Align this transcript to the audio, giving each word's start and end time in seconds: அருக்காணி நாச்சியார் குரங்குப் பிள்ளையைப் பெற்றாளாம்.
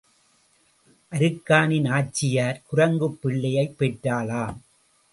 அருக்காணி 1.11 1.81
நாச்சியார் 1.81 2.61
குரங்குப் 2.67 3.17
பிள்ளையைப் 3.21 3.75
பெற்றாளாம். 3.79 4.57